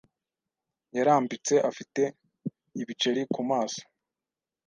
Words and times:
yarambitse, 0.97 1.53
afite 1.69 2.01
ibiceri 2.81 3.21
ku 3.33 3.41
maso.” 3.49 3.81